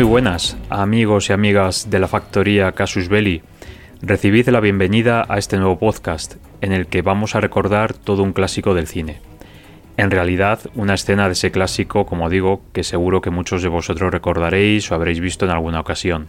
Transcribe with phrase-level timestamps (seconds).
[0.00, 3.42] Muy buenas, amigos y amigas de la factoría Casus Belli.
[4.00, 8.32] Recibid la bienvenida a este nuevo podcast, en el que vamos a recordar todo un
[8.32, 9.18] clásico del cine.
[9.98, 14.10] En realidad, una escena de ese clásico, como digo, que seguro que muchos de vosotros
[14.10, 16.28] recordaréis o habréis visto en alguna ocasión.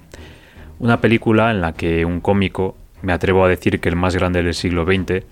[0.80, 4.44] Una película en la que un cómico, me atrevo a decir que el más grande
[4.44, 5.24] del siglo XX,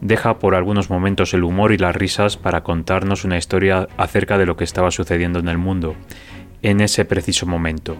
[0.00, 4.46] deja por algunos momentos el humor y las risas para contarnos una historia acerca de
[4.46, 5.94] lo que estaba sucediendo en el mundo
[6.64, 7.98] en ese preciso momento,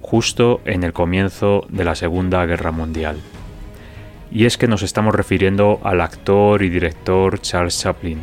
[0.00, 3.20] justo en el comienzo de la Segunda Guerra Mundial.
[4.32, 8.18] Y es que nos estamos refiriendo al actor y director Charles Chaplin,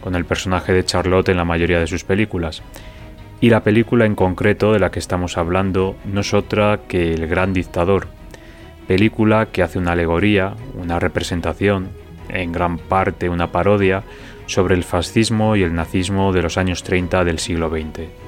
[0.00, 2.62] con el personaje de Charlotte en la mayoría de sus películas.
[3.40, 7.26] Y la película en concreto de la que estamos hablando no es otra que El
[7.26, 8.06] Gran Dictador,
[8.86, 11.88] película que hace una alegoría, una representación,
[12.28, 14.04] en gran parte una parodia,
[14.46, 18.23] sobre el fascismo y el nazismo de los años 30 del siglo XX.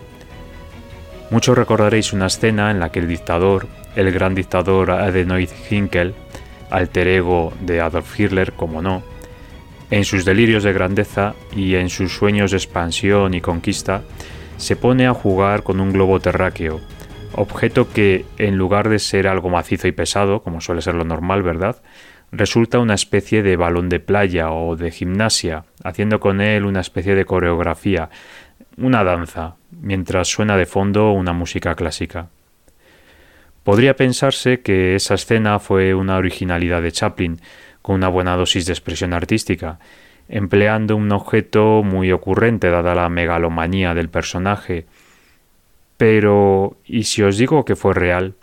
[1.31, 6.15] Muchos recordaréis una escena en la que el dictador, el gran dictador Adenoid Hinkel,
[6.71, 9.03] alter ego de Adolf Hitler, como no,
[9.91, 14.03] en sus delirios de grandeza y en sus sueños de expansión y conquista,
[14.57, 16.81] se pone a jugar con un globo terráqueo,
[17.33, 21.43] objeto que, en lugar de ser algo macizo y pesado, como suele ser lo normal,
[21.43, 21.83] ¿verdad?,
[22.33, 27.15] resulta una especie de balón de playa o de gimnasia, haciendo con él una especie
[27.15, 28.11] de coreografía,
[28.79, 32.29] una danza, mientras suena de fondo una música clásica.
[33.65, 37.41] Podría pensarse que esa escena fue una originalidad de Chaplin,
[37.83, 39.79] con una buena dosis de expresión artística,
[40.29, 44.87] empleando un objeto muy ocurrente dada la megalomanía del personaje.
[45.97, 48.35] Pero, ¿y si os digo que fue real?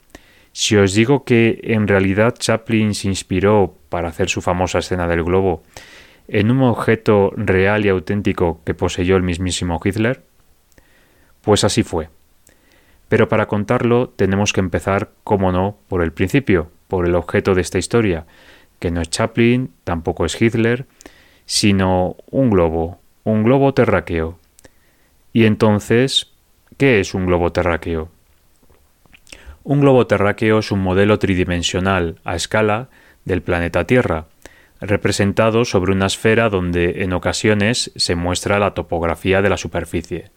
[0.52, 5.24] Si os digo que en realidad Chaplin se inspiró para hacer su famosa escena del
[5.24, 5.64] globo
[6.28, 10.24] en un objeto real y auténtico que poseyó el mismísimo Hitler?
[11.42, 12.10] Pues así fue.
[13.10, 17.62] Pero para contarlo tenemos que empezar, como no, por el principio, por el objeto de
[17.62, 18.26] esta historia,
[18.80, 20.86] que no es Chaplin, tampoco es Hitler,
[21.46, 24.40] sino un globo, un globo terráqueo.
[25.32, 26.32] Y entonces,
[26.78, 28.10] ¿qué es un globo terráqueo?
[29.64, 32.90] Un globo terráqueo es un modelo tridimensional a escala
[33.26, 34.26] del planeta Tierra,
[34.86, 40.32] representado sobre una esfera donde en ocasiones se muestra la topografía de la superficie.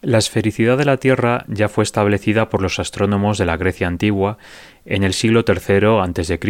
[0.00, 4.36] La esfericidad de la Tierra ya fue establecida por los astrónomos de la Grecia antigua
[4.84, 6.40] en el siglo III a.C.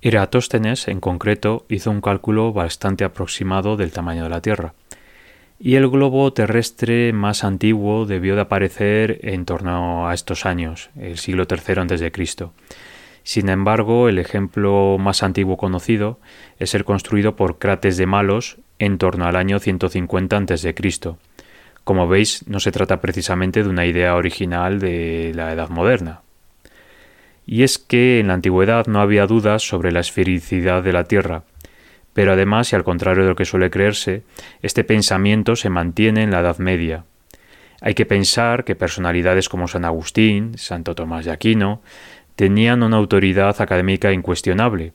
[0.00, 4.74] Eratóstenes, en concreto, hizo un cálculo bastante aproximado del tamaño de la Tierra.
[5.60, 11.18] Y el globo terrestre más antiguo debió de aparecer en torno a estos años, el
[11.18, 12.10] siglo III a.C.
[13.24, 16.18] Sin embargo, el ejemplo más antiguo conocido
[16.58, 20.74] es el construido por Crates de Malos en torno al año 150 a.C
[21.84, 26.20] como veis, no se trata precisamente de una idea original de la Edad Moderna.
[27.44, 31.42] Y es que en la antigüedad no había dudas sobre la esfericidad de la Tierra,
[32.12, 34.22] pero además, y al contrario de lo que suele creerse,
[34.62, 37.04] este pensamiento se mantiene en la Edad Media.
[37.80, 41.82] Hay que pensar que personalidades como San Agustín, Santo Tomás de Aquino,
[42.42, 44.94] tenían una autoridad académica incuestionable,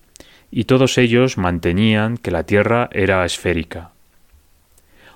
[0.51, 3.91] y todos ellos mantenían que la Tierra era esférica.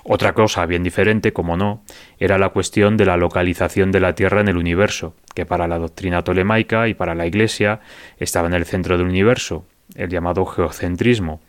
[0.06, 1.84] Otra cosa bien diferente, como no,
[2.20, 5.78] era la cuestión de la localización de la Tierra en el universo, que para la
[5.78, 7.82] doctrina tolemaica y para la Iglesia
[8.18, 9.66] estaba en el centro del universo,
[9.96, 11.42] el llamado geocentrismo,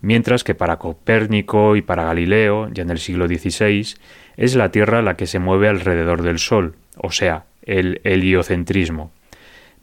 [0.00, 3.96] mientras que para Copérnico y para Galileo, ya en el siglo XVI,
[4.38, 9.12] es la Tierra la que se mueve alrededor del Sol, o sea, el heliocentrismo.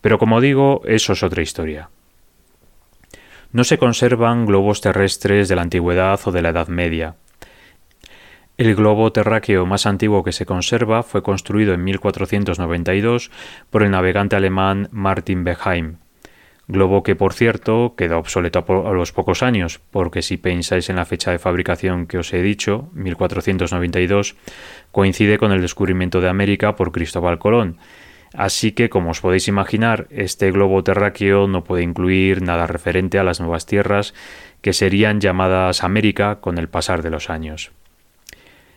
[0.01, 1.89] Pero como digo, eso es otra historia.
[3.51, 7.15] No se conservan globos terrestres de la antigüedad o de la Edad Media,
[8.59, 13.31] el globo terráqueo más antiguo que se conserva fue construido en 1492
[13.69, 15.95] por el navegante alemán Martin Beheim.
[16.67, 21.05] Globo que, por cierto, quedó obsoleto a los pocos años, porque si pensáis en la
[21.05, 24.35] fecha de fabricación que os he dicho, 1492,
[24.91, 27.77] coincide con el descubrimiento de América por Cristóbal Colón.
[28.33, 33.23] Así que, como os podéis imaginar, este globo terráqueo no puede incluir nada referente a
[33.23, 34.13] las nuevas tierras
[34.61, 37.71] que serían llamadas América con el pasar de los años.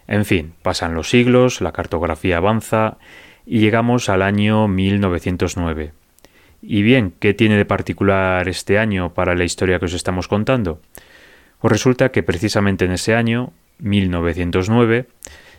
[0.08, 2.96] En fin, pasan los siglos, la cartografía avanza
[3.44, 5.92] y llegamos al año 1909.
[6.62, 10.80] Y bien, ¿qué tiene de particular este año para la historia que os estamos contando?
[11.60, 15.06] Pues resulta que precisamente en ese año, 1909,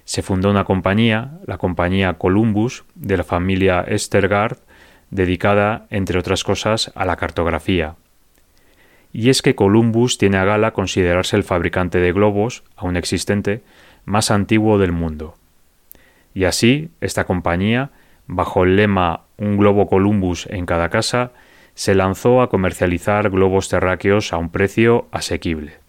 [0.05, 4.57] se fundó una compañía, la compañía Columbus, de la familia Estergaard,
[5.09, 7.95] dedicada, entre otras cosas, a la cartografía.
[9.11, 13.61] Y es que Columbus tiene a gala considerarse el fabricante de globos, aún existente,
[14.05, 15.35] más antiguo del mundo.
[16.33, 17.91] Y así, esta compañía,
[18.25, 21.31] bajo el lema Un globo Columbus en cada casa,
[21.75, 25.82] se lanzó a comercializar globos terráqueos a un precio asequible.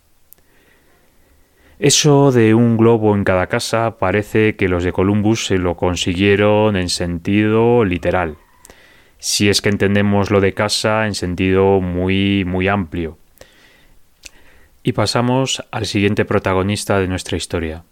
[1.78, 6.76] Eso de un globo en cada casa parece que los de Columbus se lo consiguieron
[6.76, 8.36] en sentido literal,
[9.18, 13.18] si es que entendemos lo de casa en sentido muy muy amplio.
[14.84, 17.82] Y pasamos al siguiente protagonista de nuestra historia,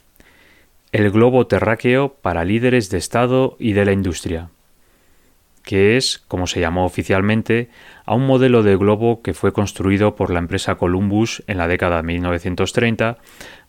[0.92, 4.50] el globo terráqueo para líderes de Estado y de la industria,
[5.64, 7.70] que es, como se llamó oficialmente,
[8.04, 11.98] a un modelo de globo que fue construido por la empresa Columbus en la década
[11.98, 13.18] de 1930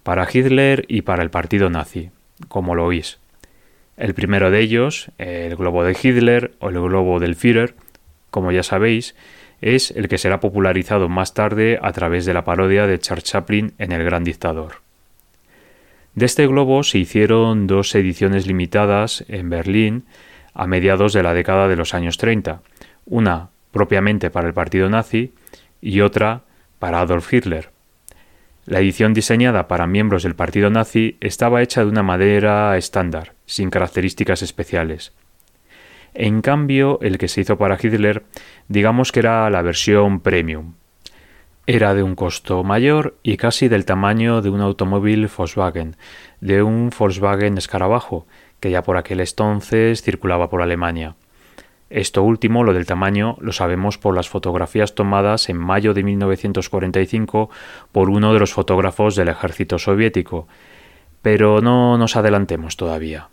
[0.03, 2.11] para Hitler y para el partido nazi,
[2.47, 3.19] como lo oís.
[3.97, 7.75] El primero de ellos, el globo de Hitler o el globo del Führer,
[8.31, 9.15] como ya sabéis,
[9.61, 13.73] es el que será popularizado más tarde a través de la parodia de Charles Chaplin
[13.77, 14.81] en El Gran Dictador.
[16.15, 20.05] De este globo se hicieron dos ediciones limitadas en Berlín
[20.53, 22.61] a mediados de la década de los años 30,
[23.05, 25.33] una propiamente para el partido nazi
[25.81, 26.41] y otra
[26.77, 27.72] para Adolf Hitler.
[28.65, 33.69] La edición diseñada para miembros del partido nazi estaba hecha de una madera estándar, sin
[33.69, 35.11] características especiales.
[36.13, 38.23] En cambio, el que se hizo para Hitler,
[38.69, 40.75] digamos que era la versión premium.
[41.67, 45.97] Era de un costo mayor y casi del tamaño de un automóvil Volkswagen,
[46.39, 48.27] de un Volkswagen escarabajo,
[48.61, 51.15] que ya por aquel entonces circulaba por Alemania.
[51.93, 57.51] Esto último, lo del tamaño, lo sabemos por las fotografías tomadas en mayo de 1945
[57.91, 60.47] por uno de los fotógrafos del ejército soviético.
[61.21, 63.29] Pero no nos adelantemos todavía.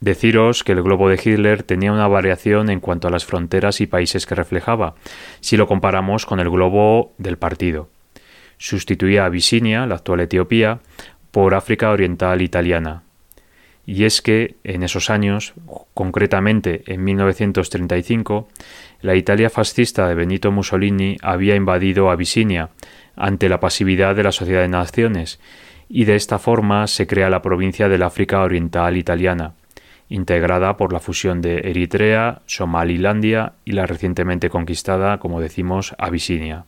[0.00, 3.86] Deciros que el globo de Hitler tenía una variación en cuanto a las fronteras y
[3.86, 4.96] países que reflejaba,
[5.38, 7.88] si lo comparamos con el globo del partido.
[8.58, 10.80] Sustituía a Abisinia, la actual Etiopía,
[11.30, 13.04] por África Oriental Italiana,
[13.86, 15.54] y es que en esos años,
[15.94, 18.48] concretamente en 1935,
[19.00, 22.70] la Italia fascista de Benito Mussolini había invadido Abisinia
[23.14, 25.38] ante la pasividad de la Sociedad de Naciones,
[25.88, 29.54] y de esta forma se crea la provincia del África Oriental Italiana,
[30.08, 36.64] integrada por la fusión de Eritrea, Somalilandia y la recientemente conquistada, como decimos, Abisinia.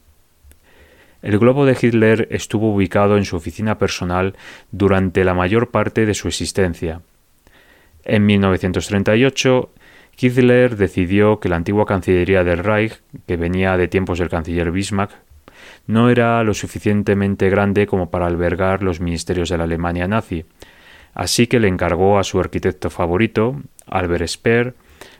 [1.20, 4.36] El globo de Hitler estuvo ubicado en su oficina personal
[4.70, 7.00] durante la mayor parte de su existencia.
[8.04, 9.70] En 1938,
[10.18, 15.12] Hitler decidió que la antigua Cancillería del Reich, que venía de tiempos del canciller Bismarck,
[15.86, 20.44] no era lo suficientemente grande como para albergar los ministerios de la Alemania nazi,
[21.14, 24.74] así que le encargó a su arquitecto favorito, Albert Speer,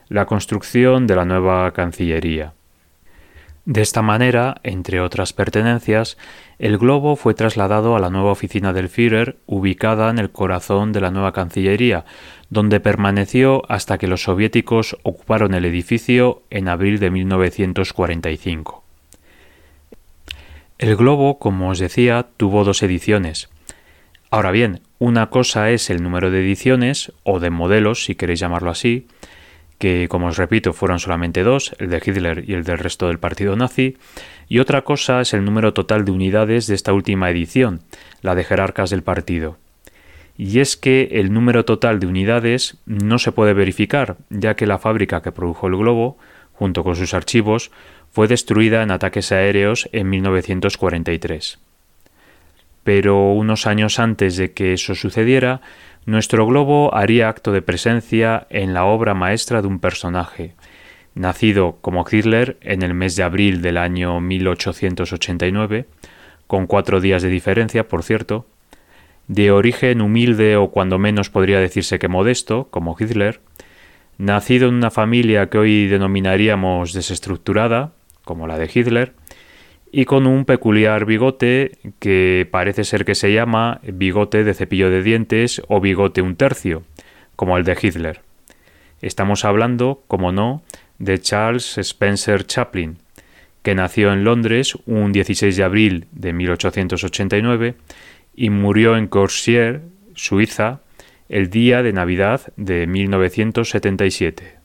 [0.07, 2.53] la construcción de la nueva Cancillería.
[3.69, 6.17] De esta manera, entre otras pertenencias,
[6.57, 11.01] el globo fue trasladado a la nueva oficina del Führer, ubicada en el corazón de
[11.01, 12.03] la nueva Cancillería,
[12.49, 18.83] donde permaneció hasta que los soviéticos ocuparon el edificio en abril de 1945.
[20.79, 23.51] El globo, como os decía, tuvo dos ediciones.
[24.31, 28.71] Ahora bien, una cosa es el número de ediciones, o de modelos, si queréis llamarlo
[28.71, 29.05] así,
[29.79, 33.17] que, como os repito, fueron solamente dos, el de Hitler y el del resto del
[33.17, 33.97] partido nazi,
[34.47, 37.79] y otra cosa es el número total de unidades de esta última edición,
[38.21, 39.57] la de jerarcas del partido.
[40.37, 44.79] Y es que el número total de unidades no se puede verificar, ya que la
[44.79, 46.17] fábrica que produjo el globo,
[46.53, 47.71] junto con sus archivos,
[48.11, 51.59] fue destruida en ataques aéreos en 1943.
[52.83, 55.61] Pero unos años antes de que eso sucediera,
[56.05, 60.55] nuestro globo haría acto de presencia en la obra maestra de un personaje,
[61.13, 65.85] nacido como Hitler en el mes de abril del año 1889,
[66.47, 68.47] con cuatro días de diferencia, por cierto,
[69.27, 73.41] de origen humilde o cuando menos podría decirse que modesto, como Hitler,
[74.17, 77.93] nacido en una familia que hoy denominaríamos desestructurada,
[78.23, 79.13] como la de Hitler,
[79.91, 85.03] y con un peculiar bigote que parece ser que se llama bigote de cepillo de
[85.03, 86.83] dientes o bigote un tercio,
[87.35, 88.21] como el de Hitler.
[89.01, 90.63] Estamos hablando, como no,
[90.97, 92.97] de Charles Spencer Chaplin,
[93.63, 97.75] que nació en Londres un 16 de abril de 1889
[98.35, 99.81] y murió en Corsier,
[100.13, 100.81] Suiza,
[101.29, 104.58] el día de Navidad de 1977.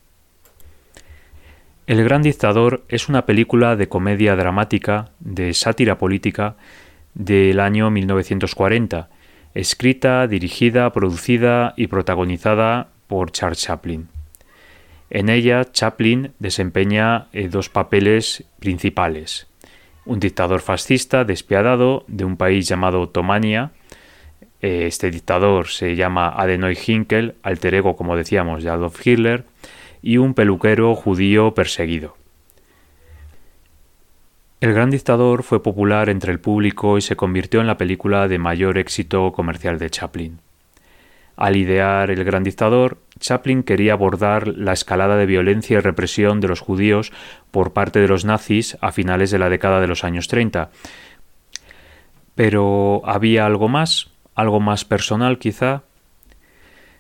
[1.87, 6.57] El Gran Dictador es una película de comedia dramática, de sátira política,
[7.13, 9.11] del año 1940,
[9.53, 14.09] escrita, dirigida, producida y protagonizada por Charles Chaplin.
[15.11, 19.47] En ella, Chaplin desempeña eh, dos papeles principales.
[20.07, 23.73] Un dictador fascista despiadado de un país llamado Otomania,
[24.65, 29.45] Eh, este dictador se llama Adenoy Hinkel, alter ego, como decíamos, de Adolf Hitler,
[30.05, 32.19] y un peluquero judío perseguido.
[34.61, 38.39] El gran dictador fue popular entre el público y se convirtió en la película de
[38.39, 40.41] mayor éxito comercial de Chaplin.
[41.37, 46.49] Al idear El gran dictador, Chaplin quería abordar la escalada de violencia y represión de
[46.49, 47.11] los judíos
[47.51, 50.71] por parte de los nazis a finales de la década de los años 30.
[52.35, 54.11] Pero ¿había algo más?
[54.35, 55.83] ¿Algo más personal quizá?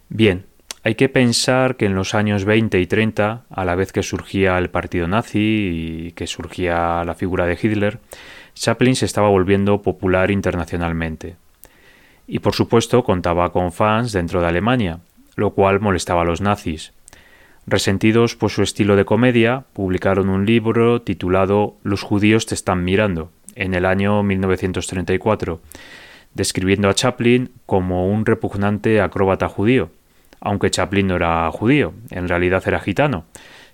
[0.08, 0.46] Bien,
[0.84, 4.58] hay que pensar que en los años 20 y 30, a la vez que surgía
[4.58, 5.38] el partido nazi
[6.08, 8.00] y que surgía la figura de Hitler,
[8.52, 11.36] Chaplin se estaba volviendo popular internacionalmente.
[12.26, 15.00] Y por supuesto contaba con fans dentro de Alemania,
[15.36, 16.92] lo cual molestaba a los nazis.
[17.66, 23.30] Resentidos por su estilo de comedia, publicaron un libro titulado Los judíos te están mirando,
[23.54, 25.62] en el año 1934,
[26.34, 29.88] describiendo a Chaplin como un repugnante acróbata judío
[30.40, 33.24] aunque Chaplin no era judío, en realidad era gitano,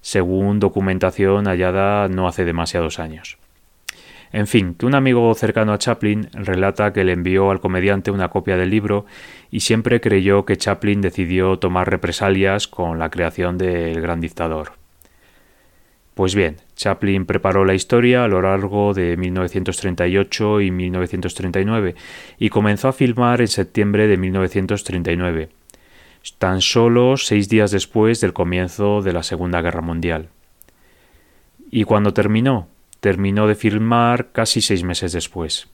[0.01, 3.39] según documentación hallada no hace demasiados años.
[4.33, 8.29] En fin, que un amigo cercano a Chaplin relata que le envió al comediante una
[8.29, 9.05] copia del libro
[9.51, 14.73] y siempre creyó que Chaplin decidió tomar represalias con la creación del gran dictador.
[16.15, 21.95] Pues bien, Chaplin preparó la historia a lo largo de 1938 y 1939
[22.39, 25.49] y comenzó a filmar en septiembre de 1939
[26.39, 30.29] tan solo seis días después del comienzo de la Segunda Guerra Mundial.
[31.71, 32.69] ¿Y cuando terminó?
[33.01, 35.69] Terminó de filmar casi seis meses después.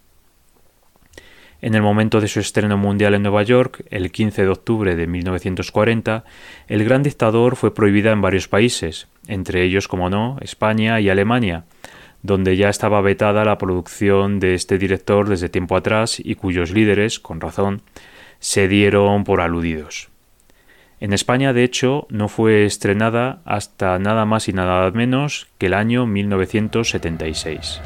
[1.63, 5.07] En el momento de su estreno mundial en Nueva York, el 15 de octubre de
[5.07, 6.25] 1940,
[6.69, 11.65] El Gran Dictador fue prohibida en varios países, entre ellos, como no, España y Alemania,
[12.23, 17.19] donde ya estaba vetada la producción de este director desde tiempo atrás y cuyos líderes,
[17.19, 17.81] con razón,
[18.39, 20.11] se dieron por aludidos.
[20.99, 25.75] En España, de hecho, no fue estrenada hasta nada más y nada menos que el
[25.75, 27.83] año 1976.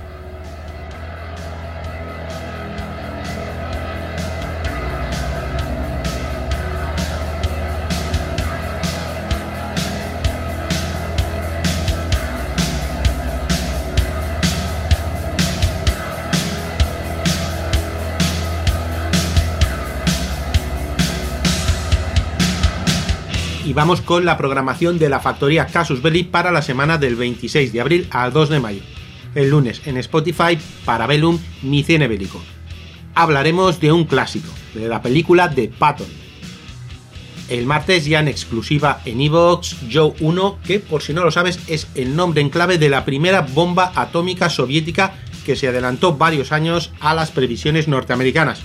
[23.81, 27.81] Vamos con la programación de la factoría Casus Belli para la semana del 26 de
[27.81, 28.83] abril al 2 de mayo.
[29.35, 32.43] El lunes en Spotify, Parabellum, Mi Cine Bélico.
[33.15, 36.09] Hablaremos de un clásico, de la película de Patton.
[37.49, 41.59] El martes ya en exclusiva en Evox, Joe 1, que por si no lo sabes
[41.67, 45.15] es el nombre en clave de la primera bomba atómica soviética
[45.47, 48.61] que se adelantó varios años a las previsiones norteamericanas.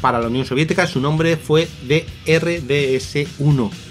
[0.00, 3.87] Para la Unión Soviética su nombre fue de RDS-1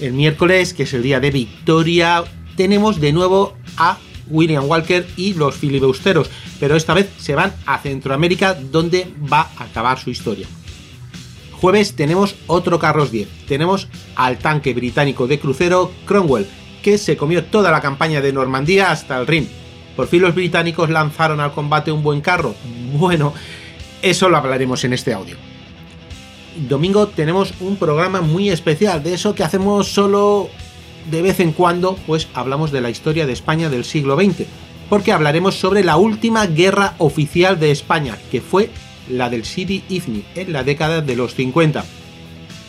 [0.00, 2.24] el miércoles, que es el día de victoria,
[2.56, 7.78] tenemos de nuevo a William Walker y los filibusteros, pero esta vez se van a
[7.78, 10.46] Centroamérica donde va a acabar su historia.
[11.52, 16.46] Jueves tenemos otro Carros 10, tenemos al tanque británico de crucero Cromwell,
[16.82, 19.48] que se comió toda la campaña de Normandía hasta el Rin.
[19.96, 22.54] Por fin los británicos lanzaron al combate un buen carro.
[22.92, 23.34] Bueno,
[24.02, 25.36] eso lo hablaremos en este audio
[26.66, 30.50] domingo tenemos un programa muy especial, de eso que hacemos solo
[31.10, 34.46] de vez en cuando, pues hablamos de la historia de España del siglo XX,
[34.88, 38.70] porque hablaremos sobre la última guerra oficial de España, que fue
[39.08, 41.84] la del Sidi Ifni en la década de los 50.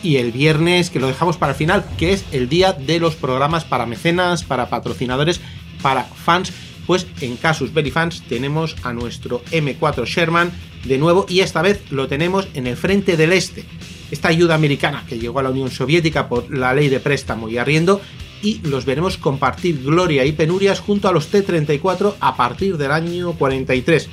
[0.02, 3.16] Y el viernes, que lo dejamos para el final, que es el día de los
[3.16, 5.40] programas para mecenas, para patrocinadores,
[5.82, 6.52] para fans,
[6.86, 10.50] pues en Casus Belli Fans tenemos a nuestro M4 Sherman
[10.84, 13.64] de nuevo y esta vez lo tenemos en el frente del este.
[14.10, 17.58] Esta ayuda americana que llegó a la Unión Soviética por la ley de préstamo y
[17.58, 18.00] arriendo
[18.42, 23.32] y los veremos compartir gloria y penurias junto a los T-34 a partir del año
[23.32, 24.08] 43.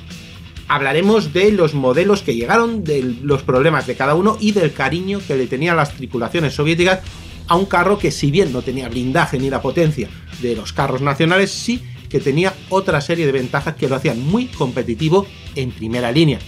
[0.68, 5.20] Hablaremos de los modelos que llegaron, de los problemas de cada uno y del cariño
[5.26, 7.00] que le tenían las tripulaciones soviéticas
[7.46, 10.10] a un carro que si bien no tenía blindaje ni la potencia
[10.42, 14.46] de los carros nacionales, sí que tenía otra serie de ventajas que lo hacían muy
[14.46, 16.38] competitivo en primera línea.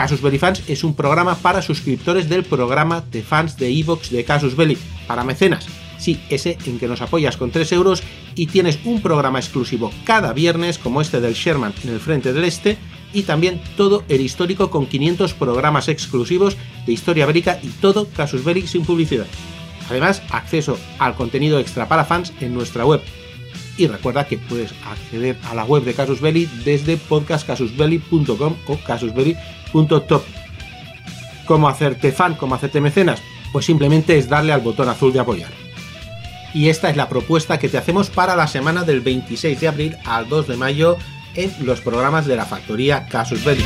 [0.00, 4.24] Casus Belli Fans es un programa para suscriptores del programa de fans de Evox de
[4.24, 5.66] Casus Belli, para mecenas.
[5.98, 8.02] Sí, ese en que nos apoyas con 3 euros
[8.34, 12.44] y tienes un programa exclusivo cada viernes como este del Sherman en el frente del
[12.44, 12.78] este
[13.12, 18.42] y también todo el histórico con 500 programas exclusivos de historia bélica y todo Casus
[18.42, 19.26] Belli sin publicidad.
[19.90, 23.02] Además, acceso al contenido extra para fans en nuestra web
[23.76, 28.78] y recuerda que puedes acceder a la web de Casus Belli desde podcastcasusbelli.com o
[29.72, 30.22] casusbelli.top.
[31.46, 32.34] ¿Cómo hacerte fan?
[32.34, 33.22] ¿Cómo hacerte mecenas?
[33.52, 35.50] Pues simplemente es darle al botón azul de apoyar.
[36.54, 39.96] Y esta es la propuesta que te hacemos para la semana del 26 de abril
[40.04, 40.96] al 2 de mayo
[41.34, 43.64] en los programas de la factoría Casus Belli.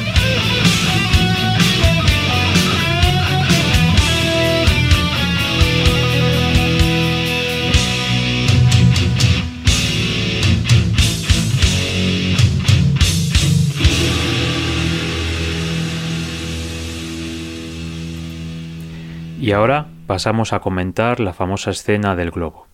[19.44, 22.66] Y ahora pasamos a comentar la famosa escena del globo.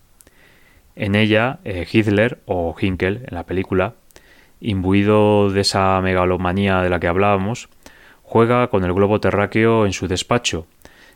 [0.95, 3.95] En ella, eh, Hitler, o Hinkel en la película,
[4.61, 7.71] imbuido de esa megalomanía de la que hablábamos,
[8.23, 10.69] juega con el globo terráqueo en su despacho,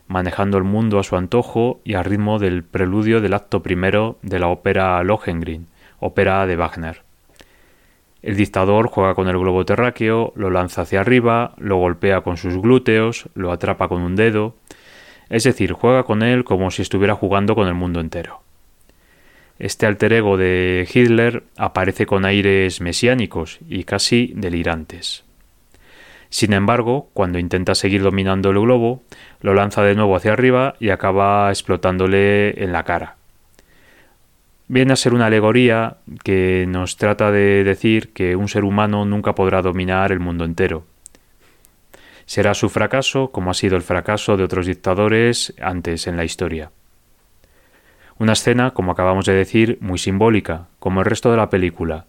[0.08, 4.40] manejando el mundo a su antojo y al ritmo del preludio del acto primero de
[4.40, 5.68] la ópera Lohengrin,
[6.00, 7.02] ópera de Wagner.
[8.22, 12.56] El dictador juega con el globo terráqueo, lo lanza hacia arriba, lo golpea con sus
[12.56, 14.56] glúteos, lo atrapa con un dedo,
[15.34, 18.42] es decir, juega con él como si estuviera jugando con el mundo entero.
[19.58, 25.24] Este alter ego de Hitler aparece con aires mesiánicos y casi delirantes.
[26.28, 29.02] Sin embargo, cuando intenta seguir dominando el globo,
[29.40, 33.16] lo lanza de nuevo hacia arriba y acaba explotándole en la cara.
[34.68, 39.34] Viene a ser una alegoría que nos trata de decir que un ser humano nunca
[39.34, 40.84] podrá dominar el mundo entero,
[42.26, 46.70] será su fracaso como ha sido el fracaso de otros dictadores antes en la historia.
[48.18, 52.06] Una escena, como acabamos de decir, muy simbólica, como el resto de la película.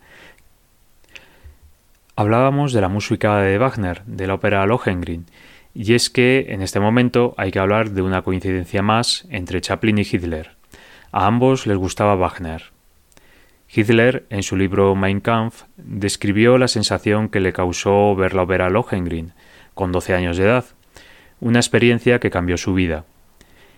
[2.15, 5.25] Hablábamos de la música de Wagner, de la ópera Lohengrin,
[5.73, 9.97] y es que en este momento hay que hablar de una coincidencia más entre Chaplin
[9.97, 10.51] y Hitler.
[11.11, 12.71] A ambos les gustaba Wagner.
[13.67, 18.69] Hitler, en su libro Mein Kampf, describió la sensación que le causó ver la ópera
[18.69, 19.33] Lohengrin,
[19.75, 20.65] con 12 años de edad,
[21.39, 23.05] una experiencia que cambió su vida.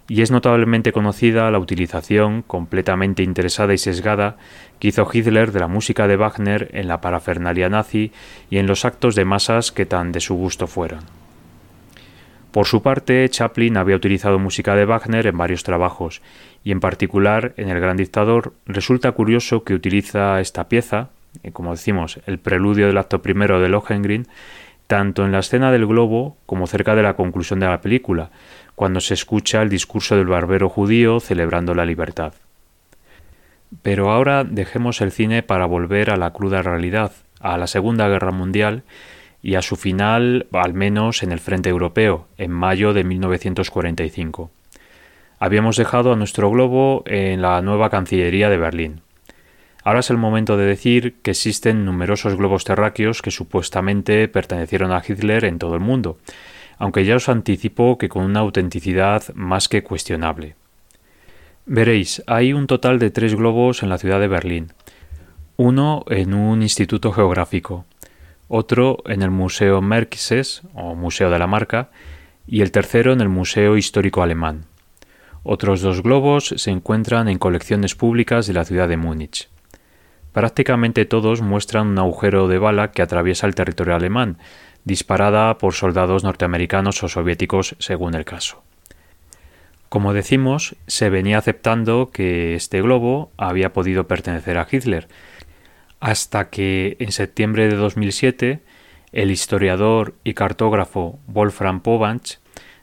[0.07, 4.37] Y es notablemente conocida la utilización completamente interesada y sesgada
[4.79, 8.13] que hizo Hitler de la música de Wagner en la parafernalia nazi
[8.49, 11.01] y en los actos de masas que tan de su gusto fueron.
[12.51, 16.21] Por su parte, Chaplin había utilizado música de Wagner en varios trabajos,
[16.63, 21.09] y en particular en El Gran Dictador resulta curioso que utiliza esta pieza,
[21.43, 24.27] eh, como decimos, el preludio del acto primero de Lohengrin,
[24.87, 28.31] tanto en la escena del globo como cerca de la conclusión de la película,
[28.75, 32.33] cuando se escucha el discurso del barbero judío celebrando la libertad.
[33.81, 38.31] Pero ahora dejemos el cine para volver a la cruda realidad, a la Segunda Guerra
[38.31, 38.83] Mundial
[39.43, 44.51] y a su final, al menos en el frente europeo, en mayo de 1945.
[45.39, 49.01] Habíamos dejado a nuestro globo en la nueva Cancillería de Berlín.
[49.87, 55.01] Ahora es el momento de decir que existen numerosos globos terráqueos que supuestamente pertenecieron a
[55.01, 56.17] Hitler en todo el mundo,
[56.77, 60.55] aunque ya os anticipo que con una autenticidad más que cuestionable.
[61.65, 64.73] Veréis, hay un total de tres globos en la ciudad de Berlín,
[65.55, 67.85] uno en un instituto geográfico,
[68.49, 71.91] otro en el Museo Merkises, o Museo de la Marca,
[72.45, 74.65] y el tercero en el Museo Histórico Alemán.
[75.43, 79.47] Otros dos globos se encuentran en colecciones públicas de la ciudad de Múnich.
[80.37, 84.37] Prácticamente todos muestran un agujero de bala que atraviesa el territorio alemán,
[84.83, 88.61] disparada por soldados norteamericanos o soviéticos según el caso.
[89.89, 95.07] Como decimos, se venía aceptando que este globo había podido pertenecer a Hitler,
[95.99, 98.59] hasta que en septiembre de 2007
[99.13, 102.37] el historiador y cartógrafo Wolfram Povanch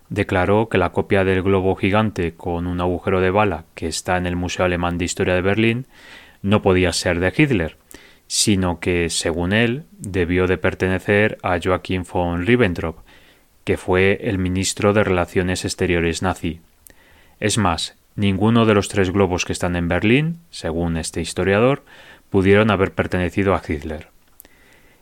[0.09, 4.27] declaró que la copia del globo gigante con un agujero de bala que está en
[4.27, 5.87] el Museo Alemán de Historia de Berlín
[6.45, 7.79] no podía ser de Hitler,
[8.27, 12.99] sino que, según él, debió de pertenecer a Joachim von Ribbentrop,
[13.65, 16.61] que fue el ministro de Relaciones Exteriores nazi.
[17.41, 21.83] Es más, ninguno de los tres globos que están en Berlín, según este historiador,
[22.29, 24.09] pudieron haber pertenecido a Hitler.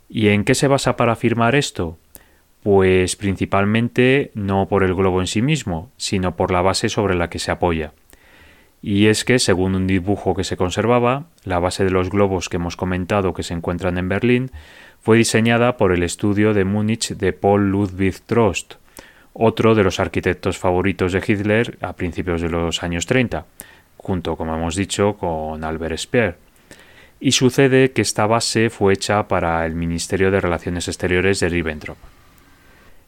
[0.09, 1.98] ¿Y en qué se basa para afirmar esto?
[2.62, 7.31] Pues principalmente no por el globo en sí mismo, sino por la base sobre la
[7.31, 7.94] que se apoya
[8.82, 12.56] y es que, según un dibujo que se conservaba, la base de los globos que
[12.56, 14.50] hemos comentado que se encuentran en Berlín
[15.00, 18.74] fue diseñada por el estudio de Múnich de Paul Ludwig Trost,
[19.34, 23.46] otro de los arquitectos favoritos de Hitler a principios de los años 30,
[23.98, 26.36] junto, como hemos dicho, con Albert Speer.
[27.20, 31.98] Y sucede que esta base fue hecha para el Ministerio de Relaciones Exteriores de Ribbentrop.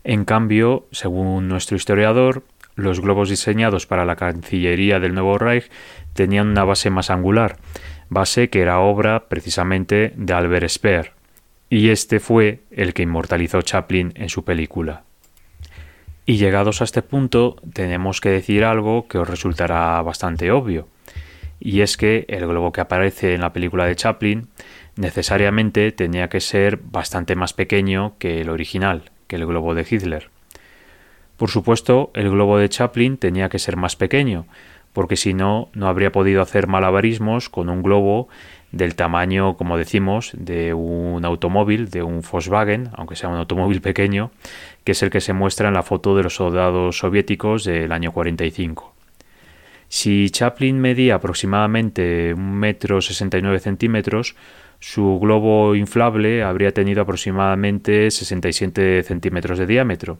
[0.05, 2.45] En cambio, según nuestro historiador,
[2.77, 5.71] los globos diseñados para la Cancillería del Nuevo Reich
[6.13, 7.57] tenían una base más angular,
[8.09, 11.13] base que era obra precisamente de Albert Speer,
[11.71, 15.05] y este fue el que inmortalizó Chaplin en su película.
[16.27, 20.89] Y llegados a este punto, tenemos que decir algo que os resultará bastante obvio.
[21.61, 24.49] Y es que el globo que aparece en la película de Chaplin
[24.97, 30.31] necesariamente tenía que ser bastante más pequeño que el original, que el globo de Hitler.
[31.37, 34.47] Por supuesto, el globo de Chaplin tenía que ser más pequeño,
[34.93, 38.29] porque si no, no habría podido hacer malabarismos con un globo
[38.71, 44.31] del tamaño, como decimos, de un automóvil, de un Volkswagen, aunque sea un automóvil pequeño,
[44.85, 48.13] que es el que se muestra en la foto de los soldados soviéticos del año
[48.13, 48.95] 45.
[49.89, 54.35] Si Chaplin medía aproximadamente un metro sesenta y nueve centímetros,
[54.81, 60.19] su globo inflable habría tenido aproximadamente 67 centímetros de diámetro,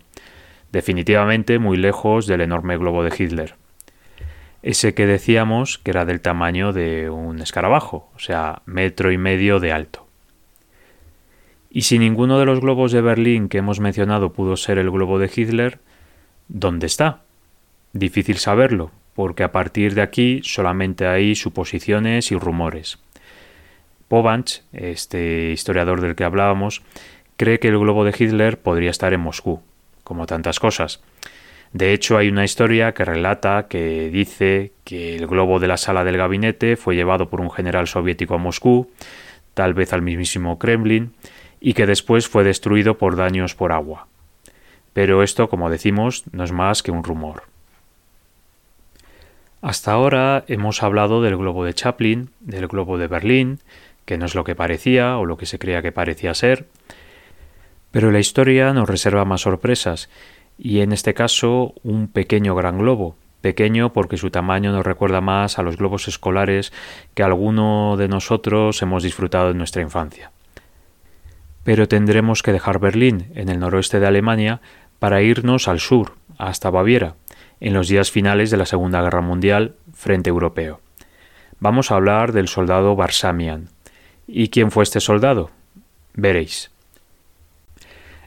[0.75, 3.55] definitivamente muy lejos del enorme globo de Hitler.
[4.61, 9.61] Ese que decíamos que era del tamaño de un escarabajo, o sea, metro y medio
[9.61, 10.09] de alto.
[11.71, 15.21] Y si ninguno de los globos de Berlín que hemos mencionado pudo ser el globo
[15.21, 15.79] de Hitler,
[16.49, 17.21] ¿dónde está?
[17.93, 22.99] Difícil saberlo, porque a partir de aquí solamente hay suposiciones y rumores.
[24.09, 26.83] Povanch, este historiador del que hablábamos,
[27.37, 29.63] cree que el globo de Hitler podría estar en Moscú,
[30.05, 31.01] como tantas cosas.
[31.73, 36.05] De hecho, hay una historia que relata que dice que el globo de la sala
[36.05, 38.93] del gabinete fue llevado por un general soviético a Moscú,
[39.55, 41.13] tal vez al mismísimo Kremlin,
[41.61, 44.07] y que después fue destruido por daños por agua.
[44.93, 47.43] Pero esto, como decimos, no es más que un rumor.
[49.61, 53.59] Hasta ahora hemos hablado del globo de Chaplin, del globo de Berlín,
[54.05, 56.67] que no es lo que parecía o lo que se creía que parecía ser,
[57.95, 60.11] pero la historia nos reserva más sorpresas,
[60.59, 65.61] y en este caso un pequeño gran globo, pequeño porque su tamaño nos recuerda más
[65.61, 66.73] a los globos escolares
[67.15, 70.33] que alguno de nosotros hemos disfrutado en nuestra infancia.
[71.63, 74.61] Pero tendremos que dejar Berlín, en el noroeste de Alemania,
[74.99, 77.15] para irnos al sur, hasta Baviera,
[77.61, 80.81] en los días finales de la Segunda Guerra Mundial, frente europeo.
[81.61, 83.69] Vamos a hablar del soldado Barsamian,
[84.27, 85.53] ¿Y quién fue este soldado?
[86.15, 86.74] Veréis.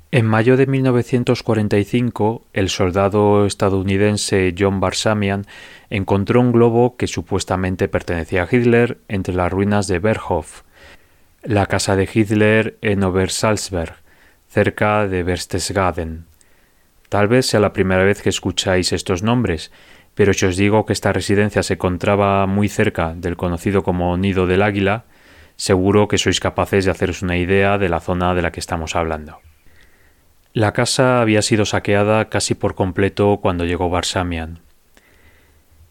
[0.10, 5.46] En mayo de 1945, el soldado estadounidense John Barsamian
[5.90, 10.62] encontró un globo que supuestamente pertenecía a Hitler entre las ruinas de Berghof,
[11.44, 13.96] la casa de Hitler en Obersalzberg,
[14.48, 16.24] cerca de Berchtesgaden.
[17.10, 19.74] Tal vez sea la primera vez que escucháis estos nombres,
[20.16, 24.48] pero si os digo que esta residencia se encontraba muy cerca del conocido como Nido
[24.48, 25.04] del Águila,
[25.58, 28.96] seguro que sois capaces de haceros una idea de la zona de la que estamos
[28.96, 29.42] hablando.
[30.58, 34.58] La casa había sido saqueada casi por completo cuando llegó Barsamian.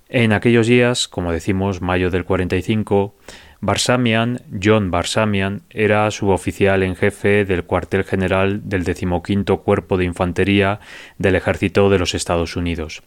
[0.08, 3.14] En aquellos días, como decimos, mayo del 45,
[3.60, 10.80] Barsamian, John Barsamian, era suboficial en jefe del cuartel general del decimoquinto Cuerpo de Infantería
[11.16, 13.04] del Ejército de los Estados Unidos.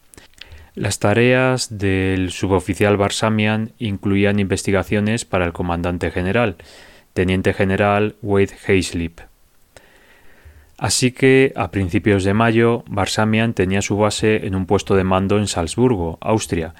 [0.75, 6.55] Las tareas del suboficial Barsamian incluían investigaciones para el comandante general,
[7.13, 9.28] teniente general Wade Hayslip.
[10.79, 15.37] Así que, a principios de mayo, Barsamian tenía su base en un puesto de mando
[15.37, 16.73] en Salzburgo, Austria,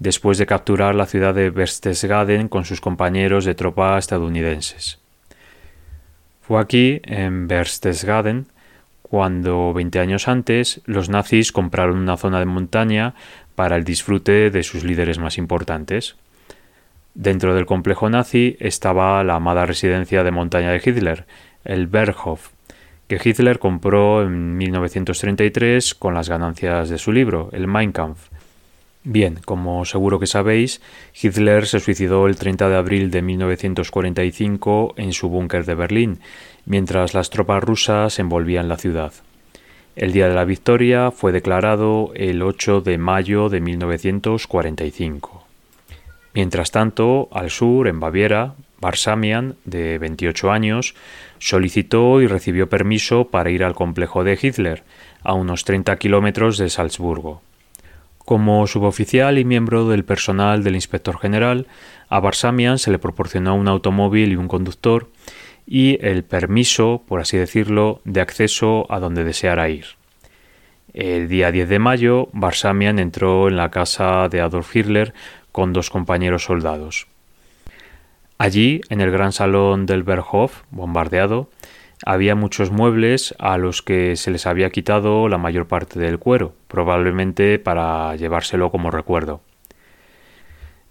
[0.00, 4.98] después de capturar la ciudad de Berchtesgaden con sus compañeros de tropa estadounidenses.
[6.42, 8.46] Fue aquí, en Berchtesgaden,
[9.02, 13.14] cuando, veinte años antes, los nazis compraron una zona de montaña
[13.54, 16.16] para el disfrute de sus líderes más importantes.
[17.14, 21.26] Dentro del complejo nazi estaba la amada residencia de montaña de Hitler,
[21.64, 22.55] el Berghof,
[23.08, 28.28] que Hitler compró en 1933 con las ganancias de su libro, el Mein Kampf.
[29.04, 30.80] Bien, como seguro que sabéis,
[31.20, 36.18] Hitler se suicidó el 30 de abril de 1945 en su búnker de Berlín
[36.66, 39.12] mientras las tropas rusas envolvían la ciudad.
[39.94, 45.46] El día de la victoria fue declarado el 8 de mayo de 1945.
[46.34, 50.94] Mientras tanto, al sur, en Baviera, Barsamian, de 28 años,
[51.38, 54.84] solicitó y recibió permiso para ir al complejo de Hitler,
[55.22, 57.42] a unos 30 kilómetros de Salzburgo.
[58.18, 61.66] Como suboficial y miembro del personal del inspector general,
[62.08, 65.08] a Barsamian se le proporcionó un automóvil y un conductor
[65.66, 69.86] y el permiso, por así decirlo, de acceso a donde deseara ir.
[70.92, 75.12] El día 10 de mayo, Barsamian entró en la casa de Adolf Hitler
[75.52, 77.06] con dos compañeros soldados.
[78.38, 81.48] Allí, en el gran salón del Berghof, bombardeado,
[82.04, 86.52] había muchos muebles a los que se les había quitado la mayor parte del cuero,
[86.68, 89.40] probablemente para llevárselo como recuerdo.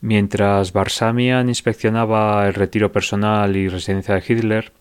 [0.02, 4.72] Mientras Barsamian inspeccionaba el retiro personal y residencia de Hitler,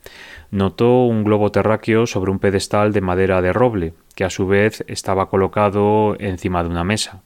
[0.50, 4.84] notó un globo terráqueo sobre un pedestal de madera de roble, que a su vez
[4.88, 7.22] estaba colocado encima de una mesa.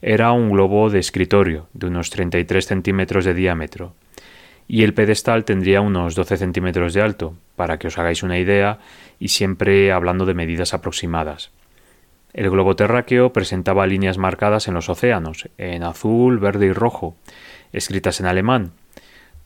[0.00, 3.94] Era un globo de escritorio de unos 33 centímetros de diámetro
[4.68, 8.78] y el pedestal tendría unos 12 centímetros de alto, para que os hagáis una idea,
[9.18, 11.50] y siempre hablando de medidas aproximadas.
[12.32, 17.16] El globo terráqueo presentaba líneas marcadas en los océanos, en azul, verde y rojo,
[17.72, 18.72] escritas en alemán,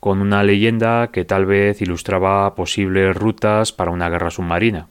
[0.01, 4.87] con una leyenda que tal vez ilustraba posibles rutas para una guerra submarina.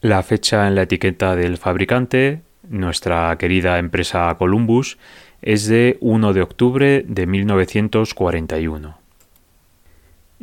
[0.00, 4.96] La fecha en la etiqueta del fabricante, nuestra querida empresa Columbus,
[5.42, 9.01] es de 1 de octubre de 1941.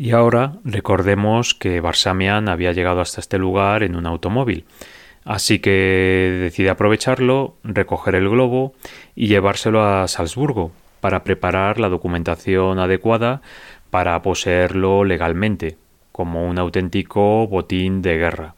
[0.01, 4.63] Y ahora recordemos que Barsamian había llegado hasta este lugar en un automóvil,
[5.25, 8.71] así que decide aprovecharlo, recoger el globo
[9.13, 13.41] y llevárselo a Salzburgo para preparar la documentación adecuada
[13.89, 15.75] para poseerlo legalmente,
[16.13, 18.55] como un auténtico botín de guerra.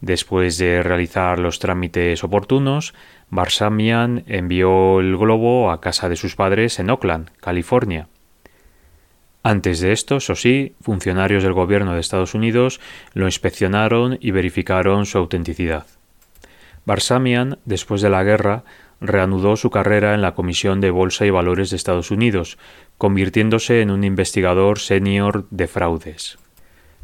[0.00, 2.94] Después de realizar los trámites oportunos,
[3.30, 8.08] Barsamian envió el globo a casa de sus padres en Oakland, California.
[9.42, 12.80] Antes de esto, eso sí, funcionarios del gobierno de Estados Unidos
[13.12, 15.86] lo inspeccionaron y verificaron su autenticidad.
[16.84, 18.64] Barsamian, después de la guerra,
[19.00, 22.56] reanudó su carrera en la Comisión de Bolsa y Valores de Estados Unidos,
[22.98, 26.38] convirtiéndose en un investigador senior de fraudes.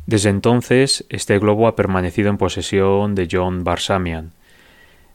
[0.06, 4.32] Desde entonces, este globo ha permanecido en posesión de John Barsamian.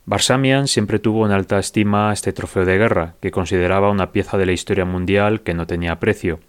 [0.05, 4.45] Barsamian siempre tuvo en alta estima este trofeo de guerra, que consideraba una pieza de
[4.45, 6.41] la historia mundial que no tenía precio,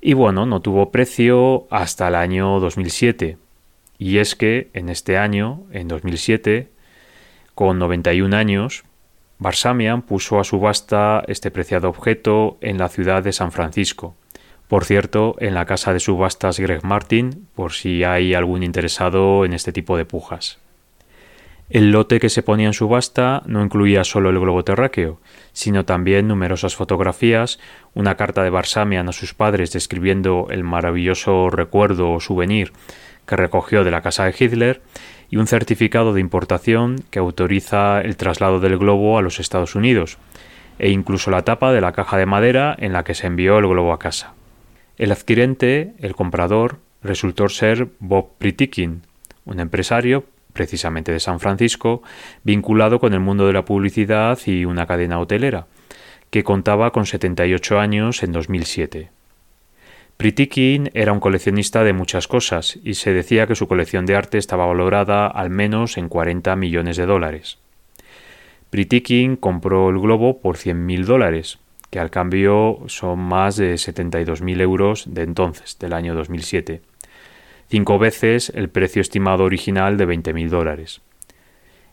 [0.00, 3.36] y bueno, no tuvo precio hasta el año 2007.
[3.98, 6.70] Y es que en este año, en 2007,
[7.54, 8.84] con 91 años,
[9.38, 14.14] Barsamian puso a subasta este preciado objeto en la ciudad de San Francisco.
[14.68, 19.52] Por cierto, en la casa de subastas Greg Martin, por si hay algún interesado en
[19.52, 20.58] este tipo de pujas.
[21.70, 25.20] El lote que se ponía en subasta no incluía solo el globo terráqueo,
[25.52, 27.60] sino también numerosas fotografías,
[27.94, 32.72] una carta de Barsamian a sus padres describiendo el maravilloso recuerdo o souvenir
[33.24, 34.82] que recogió de la casa de Hitler
[35.30, 40.18] y un certificado de importación que autoriza el traslado del globo a los Estados Unidos,
[40.80, 43.68] e incluso la tapa de la caja de madera en la que se envió el
[43.68, 44.34] globo a casa.
[44.98, 49.02] El adquirente, el comprador, resultó ser Bob Pritikin,
[49.44, 52.02] un empresario precisamente de San Francisco,
[52.42, 55.66] vinculado con el mundo de la publicidad y una cadena hotelera,
[56.30, 59.10] que contaba con 78 años en 2007.
[60.16, 64.36] Pritikin era un coleccionista de muchas cosas y se decía que su colección de arte
[64.36, 67.58] estaba valorada al menos en 40 millones de dólares.
[68.68, 71.58] Pritikin compró el globo por 100.000 dólares,
[71.88, 76.82] que al cambio son más de 72.000 euros de entonces, del año 2007
[77.70, 81.00] cinco veces el precio estimado original de 20.000 dólares.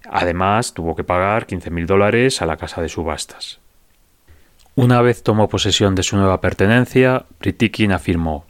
[0.09, 3.59] Además, tuvo que pagar 15.000 dólares a la casa de subastas.
[4.73, 8.45] Una vez tomó posesión de su nueva pertenencia, Pritikin afirmó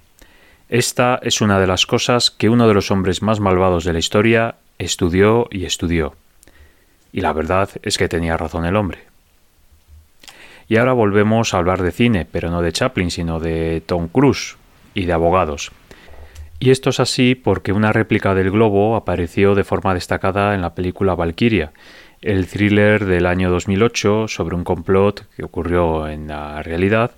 [0.69, 3.99] Esta es una de las cosas que uno de los hombres más malvados de la
[3.99, 6.15] historia estudió y estudió.
[7.11, 8.99] Y la verdad es que tenía razón el hombre.
[10.69, 14.57] Y ahora volvemos a hablar de cine, pero no de Chaplin, sino de Tom Cruise
[14.93, 15.71] y de abogados.
[16.59, 20.73] Y esto es así porque una réplica del globo apareció de forma destacada en la
[20.73, 21.71] película Valkyria,
[22.21, 27.11] el thriller del año 2008 sobre un complot que ocurrió en la realidad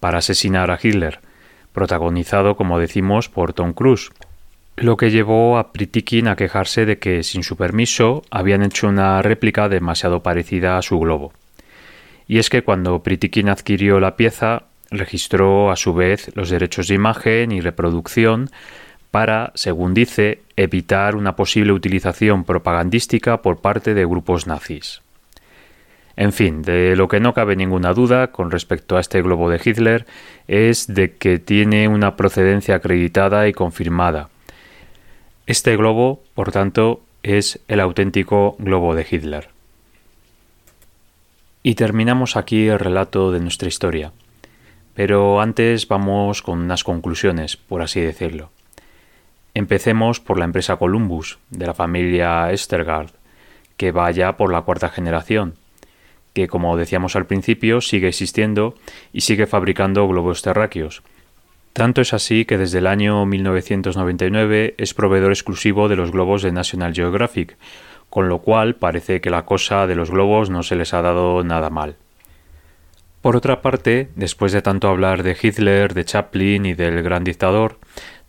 [0.00, 1.20] para asesinar a Hitler,
[1.74, 4.10] protagonizado, como decimos, por Tom Cruise.
[4.76, 9.20] Lo que llevó a Pritikin a quejarse de que, sin su permiso, habían hecho una
[9.20, 11.32] réplica demasiado parecida a su globo.
[12.28, 16.94] Y es que cuando Pritikin adquirió la pieza, registró a su vez los derechos de
[16.94, 18.50] imagen y reproducción
[19.16, 25.00] para, según dice, evitar una posible utilización propagandística por parte de grupos nazis.
[26.16, 29.58] En fin, de lo que no cabe ninguna duda con respecto a este globo de
[29.64, 30.04] Hitler
[30.48, 34.28] es de que tiene una procedencia acreditada y confirmada.
[35.46, 39.48] Este globo, por tanto, es el auténtico globo de Hitler.
[41.62, 44.12] Y terminamos aquí el relato de nuestra historia.
[44.92, 48.50] Pero antes vamos con unas conclusiones, por así decirlo.
[49.56, 53.12] Empecemos por la empresa Columbus, de la familia Estergaard,
[53.78, 55.54] que va ya por la cuarta generación,
[56.34, 58.74] que como decíamos al principio sigue existiendo
[59.14, 61.02] y sigue fabricando globos terráqueos.
[61.72, 66.52] Tanto es así que desde el año 1999 es proveedor exclusivo de los globos de
[66.52, 67.56] National Geographic,
[68.10, 71.42] con lo cual parece que la cosa de los globos no se les ha dado
[71.44, 71.96] nada mal.
[73.22, 77.78] Por otra parte, después de tanto hablar de Hitler, de Chaplin y del gran dictador,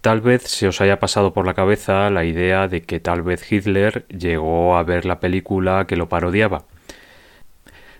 [0.07, 3.51] Tal vez se os haya pasado por la cabeza la idea de que tal vez
[3.51, 6.63] Hitler llegó a ver la película que lo parodiaba.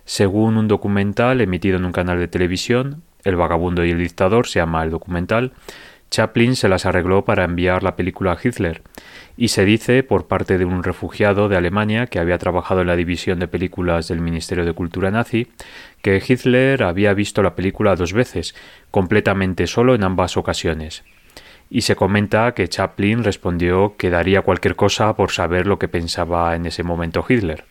[0.06, 4.60] Según un documental emitido en un canal de televisión, El vagabundo y el dictador se
[4.60, 5.52] llama el documental,
[6.10, 8.84] Chaplin se las arregló para enviar la película a Hitler,
[9.36, 12.96] y se dice por parte de un refugiado de Alemania que había trabajado en la
[12.96, 15.52] división de películas del Ministerio de Cultura nazi,
[16.02, 18.56] que Hitler había visto la película dos veces,
[18.92, 21.04] completamente solo en ambas ocasiones.
[21.70, 26.56] Y se comenta que Chaplin respondió que daría cualquier cosa por saber lo que pensaba
[26.56, 27.66] en ese momento Hitler.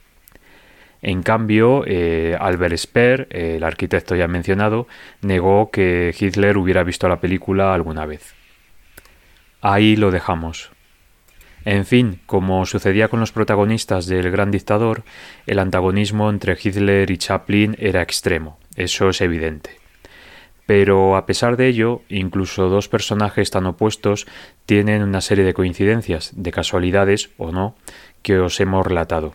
[1.02, 4.86] En cambio, eh, Albert Speer, el arquitecto ya mencionado,
[5.22, 8.34] negó que Hitler hubiera visto la película alguna vez.
[9.60, 10.70] Ahí lo dejamos.
[11.64, 15.02] En fin, como sucedía con los protagonistas del Gran Dictador,
[15.46, 19.85] el antagonismo entre Hitler y Chaplin era extremo, eso es evidente.
[20.66, 24.26] Pero a pesar de ello, incluso dos personajes tan opuestos
[24.66, 27.76] tienen una serie de coincidencias, de casualidades o no,
[28.22, 29.34] que os hemos relatado.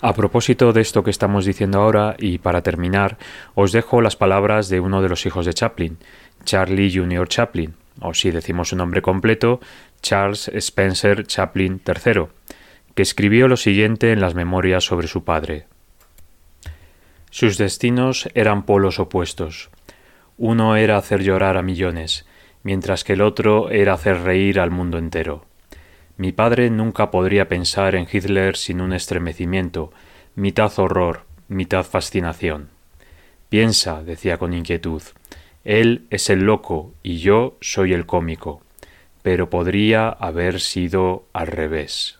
[0.00, 3.18] A propósito de esto que estamos diciendo ahora, y para terminar,
[3.56, 5.98] os dejo las palabras de uno de los hijos de Chaplin,
[6.44, 7.26] Charlie Jr.
[7.26, 9.58] Chaplin, o si decimos su nombre completo,
[10.00, 12.26] Charles Spencer Chaplin III,
[12.94, 15.66] que escribió lo siguiente en las memorias sobre su padre.
[17.30, 19.68] Sus destinos eran polos opuestos.
[20.38, 22.26] Uno era hacer llorar a millones,
[22.62, 25.44] mientras que el otro era hacer reír al mundo entero.
[26.16, 29.92] Mi padre nunca podría pensar en Hitler sin un estremecimiento,
[30.34, 32.70] mitad horror, mitad fascinación.
[33.50, 35.02] Piensa, decía con inquietud,
[35.64, 38.62] él es el loco y yo soy el cómico
[39.28, 42.18] pero podría haber sido al revés.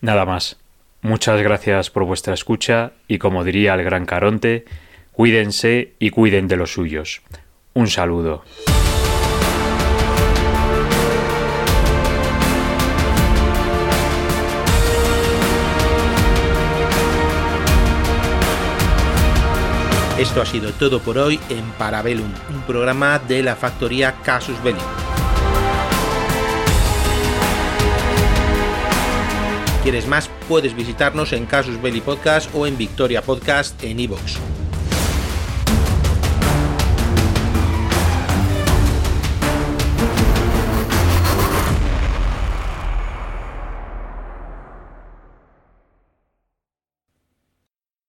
[0.00, 0.56] Nada más.
[1.00, 4.64] Muchas gracias por vuestra escucha y como diría el gran Caronte,
[5.18, 7.22] cuídense y cuiden de los suyos.
[7.74, 8.44] Un saludo.
[20.20, 24.78] Esto ha sido todo por hoy en Parabellum, un programa de la factoría Casus Belli.
[29.82, 34.57] quieres más, puedes visitarnos en Casus Belli Podcast o en Victoria Podcast en iVoox.